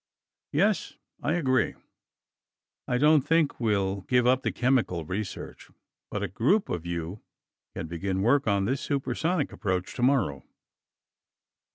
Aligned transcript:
"Yes, 0.51 0.97
I 1.21 1.33
agree. 1.33 1.75
I 2.87 2.97
don't 2.97 3.21
think 3.21 3.59
we'll 3.59 4.01
give 4.01 4.25
up 4.25 4.41
the 4.41 4.51
chemical 4.51 5.05
research, 5.05 5.69
but 6.09 6.23
a 6.23 6.27
group 6.27 6.69
of 6.69 6.87
you 6.87 7.21
can 7.75 7.85
begin 7.85 8.23
work 8.23 8.47
on 8.47 8.65
this 8.65 8.81
supersonic 8.81 9.51
approach 9.51 9.93
tomorrow." 9.93 10.43